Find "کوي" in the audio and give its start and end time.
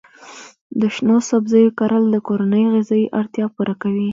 3.81-4.09